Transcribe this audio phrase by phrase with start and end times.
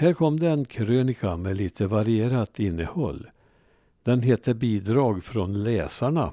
[0.00, 3.30] Här kom det en krönika med lite varierat innehåll.
[4.02, 6.32] Den heter Bidrag från läsarna.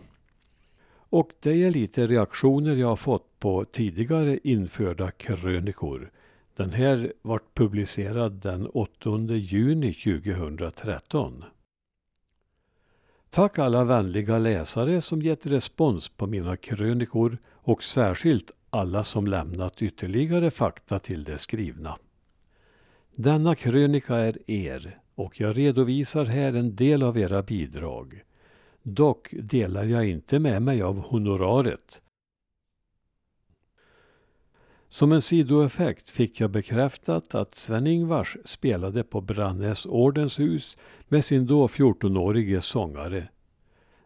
[1.09, 6.11] Och det är lite reaktioner jag har fått på tidigare införda krönikor.
[6.55, 11.43] Den här vart publicerad den 8 juni 2013.
[13.29, 19.81] Tack alla vänliga läsare som gett respons på mina krönikor och särskilt alla som lämnat
[19.81, 21.97] ytterligare fakta till det skrivna.
[23.19, 28.23] Denna krönika är er och jag redovisar här en del av era bidrag.
[28.83, 32.01] Dock delar jag inte med mig av honoraret.
[34.89, 41.67] Som en sidoeffekt fick jag bekräftat att Sven-Ingvars spelade på Brannäs ordenshus med sin då
[41.67, 43.27] 14-årige sångare.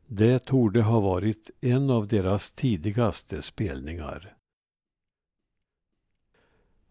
[0.07, 4.35] Det torde ha varit en av deras tidigaste spelningar.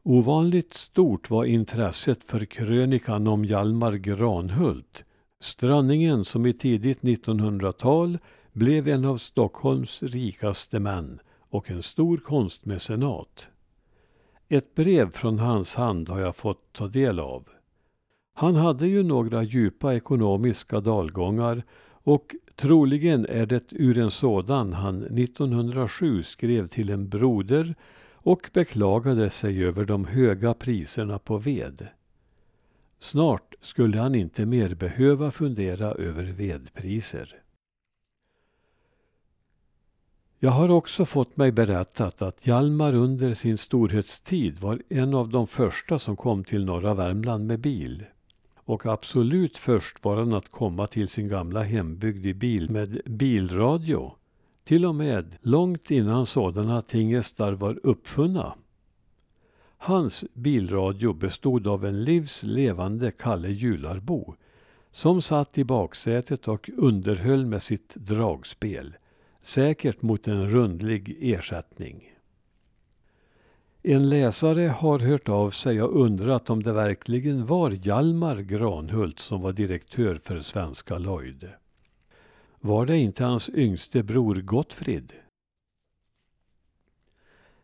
[0.02, 5.04] Ovanligt stort var intresset för krönikan om Hjalmar Granhult,
[5.40, 8.18] strönningen som i tidigt 1900-tal
[8.52, 13.46] blev en av Stockholms rikaste män och en stor konstmecenat.
[14.48, 17.48] Ett brev från hans hand har jag fått ta del av.
[18.34, 25.02] Han hade ju några djupa ekonomiska dalgångar och troligen är det ur en sådan han
[25.02, 27.74] 1907 skrev till en broder
[28.22, 31.88] och beklagade sig över de höga priserna på ved.
[32.98, 37.42] Snart skulle han inte mer behöva fundera över vedpriser.
[40.38, 45.46] Jag har också fått mig berättat att Hjalmar under sin storhetstid var en av de
[45.46, 48.04] första som kom till norra Värmland med bil.
[48.56, 54.12] Och absolut först var han att komma till sin gamla hembygd i bil med bilradio.
[54.70, 58.54] Till och med långt innan sådana tingestar var uppfunna.
[59.76, 64.34] Hans bilradio bestod av en livs levande Kalle Jularbo
[64.90, 68.94] som satt i baksätet och underhöll med sitt dragspel
[69.42, 72.12] säkert mot en rundlig ersättning.
[73.82, 79.40] En läsare har hört av sig och undrat om det verkligen var Hjalmar Granhult som
[79.40, 81.48] var direktör för Svenska Lloyd.
[82.62, 85.12] Var det inte hans yngste bror Gottfrid?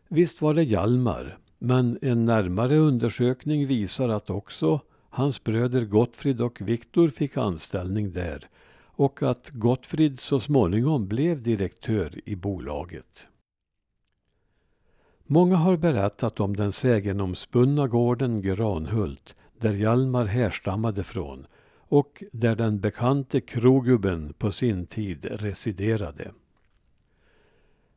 [0.07, 6.61] Visst var det Hjalmar, men en närmare undersökning visar att också hans bröder Gottfrid och
[6.61, 8.47] Viktor fick anställning där
[8.85, 13.27] och att Gottfrid så småningom blev direktör i bolaget.
[15.23, 21.47] Många har berättat om den sägenomspunna gården Granhult där Hjalmar härstammade från
[21.89, 26.31] och där den bekante krogubben på sin tid residerade.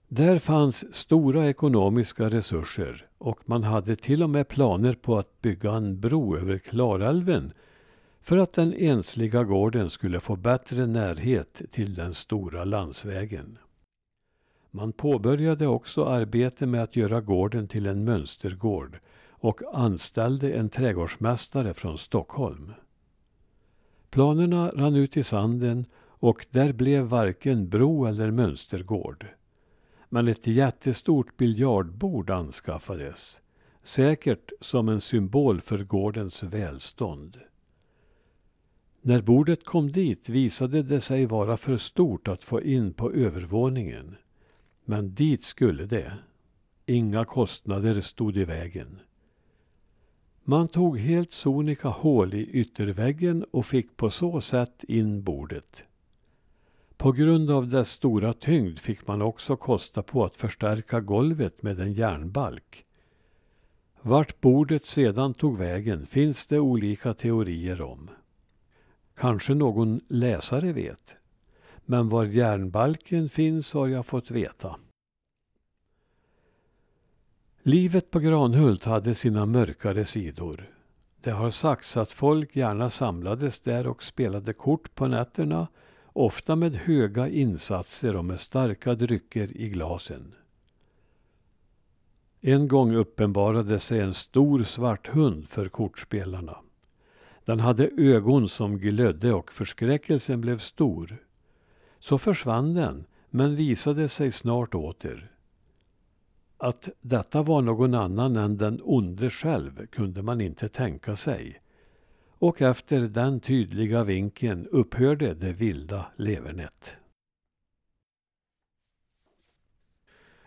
[0.09, 5.73] Där fanns stora ekonomiska resurser och man hade till och med planer på att bygga
[5.73, 7.53] en bro över Klarälven
[8.21, 13.59] för att den ensliga gården skulle få bättre närhet till den stora landsvägen.
[14.71, 18.99] Man påbörjade också arbete med att göra gården till en mönstergård
[19.29, 22.73] och anställde en trädgårdsmästare från Stockholm.
[24.11, 29.27] Planerna rann ut i sanden och där blev varken bro eller mönstergård.
[30.09, 33.41] Men ett jättestort biljardbord anskaffades,
[33.83, 37.41] säkert som en symbol för gårdens välstånd.
[39.03, 44.17] När bordet kom dit visade det sig vara för stort att få in på övervåningen.
[44.85, 46.13] Men dit skulle det.
[46.87, 48.99] Inga kostnader stod i vägen.
[50.45, 55.85] Man tog helt sonika hål i ytterväggen och fick på så sätt in bordet.
[56.97, 61.81] På grund av dess stora tyngd fick man också kosta på att förstärka golvet med
[61.81, 62.85] en järnbalk.
[64.03, 68.11] Vart bordet sedan tog vägen finns det olika teorier om.
[69.15, 71.17] Kanske någon läsare vet.
[71.85, 74.77] Men var järnbalken finns har jag fått veta.
[77.63, 80.71] Livet på Granhult hade sina mörkare sidor.
[81.21, 85.69] Det har sagts att folk gärna samlades där och spelade kort på nätterna,
[86.13, 90.35] ofta med höga insatser och med starka drycker i glasen.
[92.41, 96.57] En gång uppenbarade sig en stor svart hund för kortspelarna.
[97.45, 101.17] Den hade ögon som glödde och förskräckelsen blev stor.
[101.99, 105.31] Så försvann den, men visade sig snart åter.
[106.61, 111.63] Att detta var någon annan än den onde själv kunde man inte tänka sig.
[112.29, 116.97] Och efter den tydliga vinken upphörde det vilda levernet.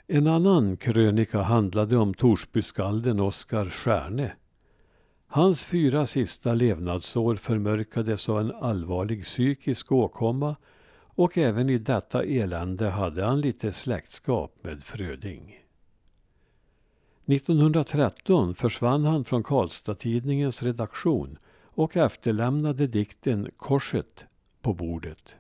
[0.08, 4.32] En annan krönika handlade om Torsbyskalden Oskar Stjärne
[5.28, 10.56] Hans fyra sista levnadsår förmörkades av en allvarlig psykisk åkomma
[10.96, 15.63] och även i detta elände hade han lite släktskap med Fröding.
[17.26, 24.26] 1913 försvann han från Karlstad-Tidningens redaktion och efterlämnade dikten Korset
[24.62, 25.36] på bordet.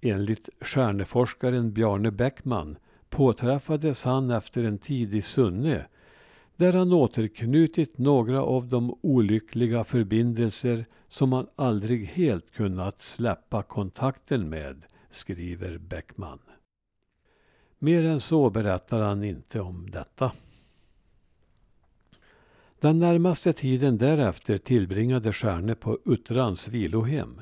[0.00, 2.76] Enligt stjärneforskaren Bjarne Bäckman
[3.08, 5.86] påträffades han efter en tid i Sunne
[6.56, 14.48] där han återknutit några av de olyckliga förbindelser som han aldrig helt kunnat släppa kontakten
[14.48, 16.38] med, skriver Bäckman.
[17.78, 20.32] Mer än så berättar han inte om detta.
[22.80, 27.40] Den närmaste tiden därefter tillbringade Stjärne på Uttrans vilohem.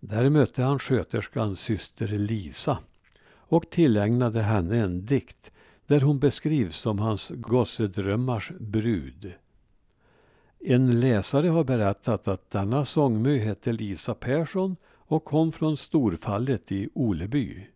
[0.00, 2.78] Där mötte han sköterskans syster Lisa
[3.28, 5.50] och tillägnade henne en dikt
[5.86, 9.32] där hon beskrivs som hans gossedrömmars brud.
[10.58, 16.88] En läsare har berättat att denna sångmö hette Lisa Persson och kom från Storfallet i
[16.94, 17.66] Oleby.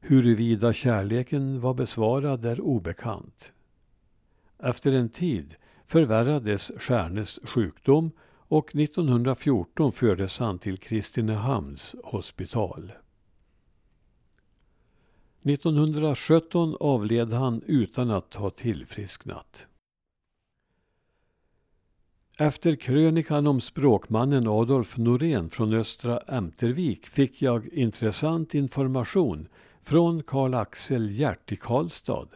[0.00, 3.52] Huruvida kärleken var besvarad är obekant.
[4.58, 5.54] Efter en tid
[5.86, 12.92] förvärrades Stjärnes sjukdom och 1914 fördes han till Kristinehamns hospital.
[15.42, 19.66] 1917 avled han utan att ha tillfrisknat.
[22.38, 29.48] Efter krönikan om språkmannen Adolf Norén från Östra Ämtervik fick jag intressant information
[29.88, 32.28] från Karl-Axel Hjärt i Karlstad.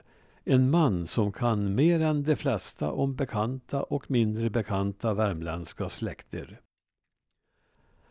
[0.45, 6.61] En man som kan mer än de flesta om bekanta och mindre bekanta värmländska släkter.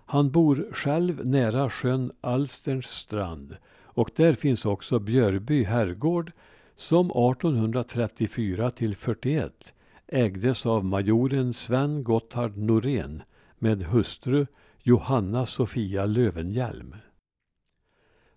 [0.05, 6.31] Han bor själv nära sjön Alsterns strand och där finns också Björby herrgård
[6.75, 9.73] som 1834 till 41
[10.07, 13.23] ägdes av majoren Sven Gotthard Norén
[13.59, 14.47] med hustru
[14.83, 16.95] Johanna Sofia Lövenhjelm.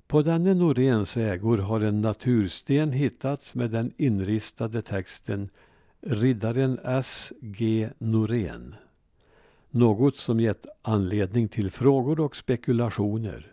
[0.07, 5.49] På denne Noréns ägor har en natursten hittats med den inristade texten
[6.01, 7.33] Riddaren S.
[7.41, 7.89] G.
[7.99, 8.75] Norén.
[9.71, 13.53] Något som gett anledning till frågor och spekulationer.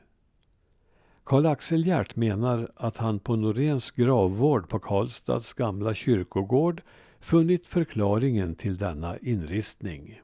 [1.23, 6.81] Karl-Axel Hjärt menar att han på Noréns gravvård på Karlstads gamla kyrkogård
[7.19, 10.21] funnit förklaringen till denna inristning.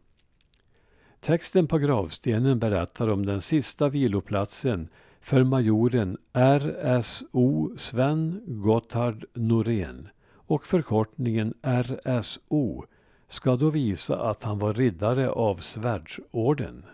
[1.20, 4.90] Texten på gravstenen berättar om den sista viloplatsen
[5.22, 12.86] för majoren RSO Sven Gotthard Norén och förkortningen RSO
[13.28, 16.86] ska då visa att han var riddare av Svärdsorden.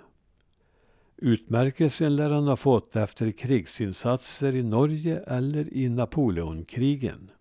[1.17, 7.31] Utmärkelsen lär han ha fått efter krigsinsatser i Norge eller i Napoleonkrigen.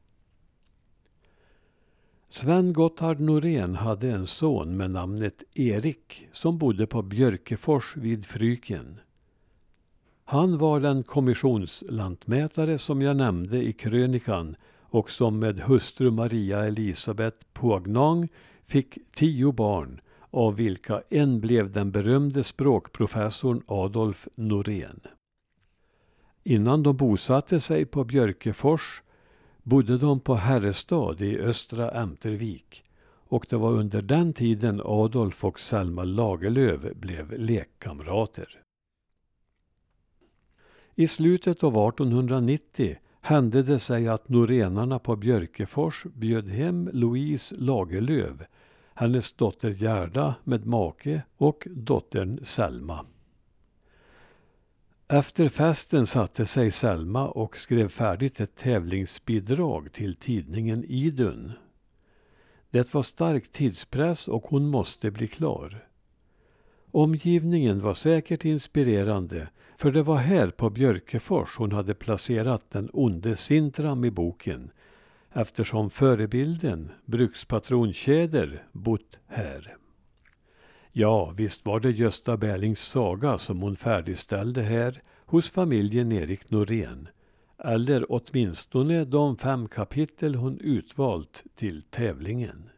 [2.29, 9.01] Sven Gotthard Norén hade en son med namnet Erik som bodde på Björkefors vid Fryken.
[10.25, 17.47] Han var den kommissionslantmätare som jag nämnde i krönikan och som med hustru Maria Elisabeth
[17.53, 18.33] Poignant
[18.67, 20.01] fick tio barn
[20.31, 25.01] av vilka en blev den berömde språkprofessorn Adolf Norén.
[26.45, 29.03] Innan de bosatte sig på Björkefors
[29.63, 32.83] bodde de på Herrestad i Östra Ämtervik
[33.29, 38.62] och det var under den tiden Adolf och Selma Lagerlöf blev lekkamrater.
[40.95, 48.37] I slutet av 1890 hände det sig att norenarna på Björkefors bjöd hem Louise Lagerlöf,
[48.95, 53.07] hennes dotter Gerda med make och dottern Selma.
[55.09, 61.53] Efter festen satte sig Selma och skrev färdigt ett tävlingsbidrag till tidningen Idun.
[62.71, 65.89] Det var stark tidspress och hon måste bli klar.
[66.95, 73.37] Omgivningen var säkert inspirerande för det var här på Björkefors hon hade placerat den onde
[73.37, 74.71] Sintram i boken
[75.33, 79.77] eftersom förebilden, brukspatron Tjäder, bott här.
[80.93, 87.09] Ja, visst var det Gösta Berlings saga som hon färdigställde här hos familjen Erik Norén.
[87.59, 92.72] Eller åtminstone de fem kapitel hon utvalt till tävlingen.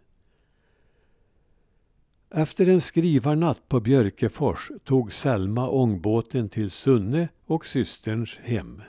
[2.36, 8.82] Efter en skrivarnatt på Björkefors tog Selma ångbåten till Sunne och systerns hem.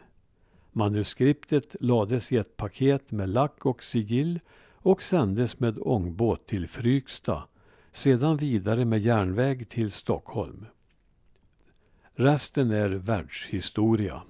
[0.72, 4.40] Manuskriptet lades i ett paket med lack och sigill
[4.74, 7.44] och sändes med ångbåt till Fryksta,
[7.92, 10.66] sedan vidare med järnväg till Stockholm.
[12.14, 14.22] Resten är världshistoria.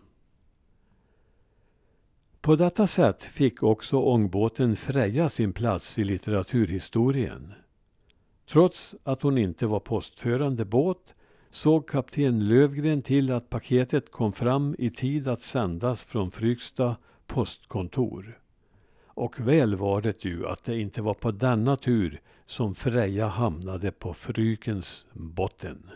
[2.42, 7.54] På detta sätt fick också ångbåten Freja sin plats i litteraturhistorien.
[8.48, 11.16] Trots att hon inte var postförande båt
[11.50, 16.96] såg kapten Lövgren till att paketet kom fram i tid att sändas från Fryksta
[17.28, 18.40] postkontor.
[19.08, 23.92] Och väl var det ju att det inte var på denna tur som Freja hamnade
[23.92, 25.90] på Frykens botten.